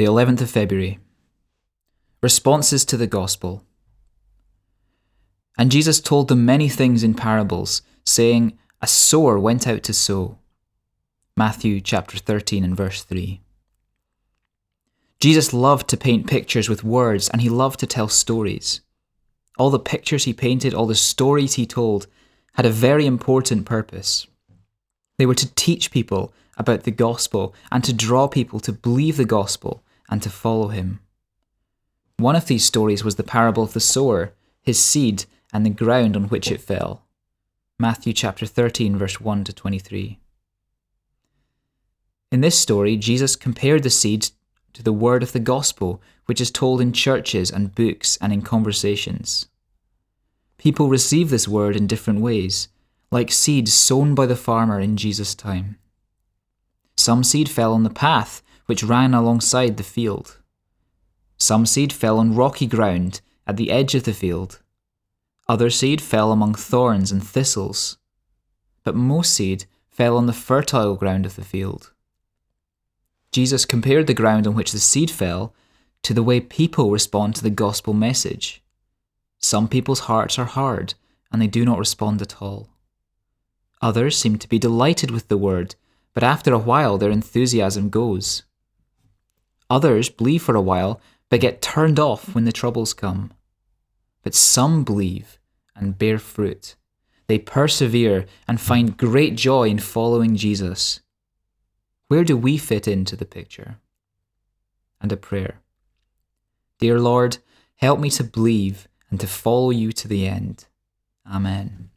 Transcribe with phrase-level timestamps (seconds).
[0.00, 0.98] the 11th of February.
[2.22, 3.66] Responses to the Gospel.
[5.58, 10.38] And Jesus told them many things in parables, saying, A sower went out to sow.
[11.36, 13.42] Matthew chapter 13 and verse 3.
[15.20, 18.80] Jesus loved to paint pictures with words and he loved to tell stories.
[19.58, 22.06] All the pictures he painted, all the stories he told,
[22.54, 24.26] had a very important purpose.
[25.18, 29.26] They were to teach people about the gospel and to draw people to believe the
[29.26, 31.00] gospel and to follow him.
[32.18, 36.16] One of these stories was the parable of the sower, his seed, and the ground
[36.16, 37.06] on which it fell.
[37.78, 40.18] Matthew chapter 13 verse 1 to 23.
[42.30, 44.30] In this story, Jesus compared the seed
[44.74, 48.42] to the word of the gospel, which is told in churches and books and in
[48.42, 49.48] conversations.
[50.58, 52.68] People receive this word in different ways,
[53.10, 55.78] like seeds sown by the farmer in Jesus' time.
[56.96, 60.38] Some seed fell on the path which ran alongside the field.
[61.36, 64.60] Some seed fell on rocky ground at the edge of the field.
[65.48, 67.98] Other seed fell among thorns and thistles.
[68.84, 71.90] But most seed fell on the fertile ground of the field.
[73.32, 75.52] Jesus compared the ground on which the seed fell
[76.04, 78.62] to the way people respond to the gospel message.
[79.40, 80.94] Some people's hearts are hard
[81.32, 82.68] and they do not respond at all.
[83.82, 85.74] Others seem to be delighted with the word,
[86.14, 88.44] but after a while their enthusiasm goes.
[89.70, 93.32] Others believe for a while, but get turned off when the troubles come.
[94.22, 95.38] But some believe
[95.76, 96.74] and bear fruit.
[97.28, 101.00] They persevere and find great joy in following Jesus.
[102.08, 103.76] Where do we fit into the picture?
[105.00, 105.60] And a prayer.
[106.80, 107.38] Dear Lord,
[107.76, 110.66] help me to believe and to follow you to the end.
[111.24, 111.90] Amen.